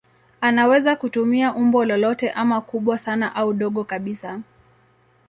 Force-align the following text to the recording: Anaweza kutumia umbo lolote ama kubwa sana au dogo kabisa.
Anaweza 0.41 0.95
kutumia 0.95 1.55
umbo 1.55 1.85
lolote 1.85 2.31
ama 2.31 2.61
kubwa 2.61 2.97
sana 2.97 3.35
au 3.35 3.53
dogo 3.53 3.83
kabisa. 3.83 4.39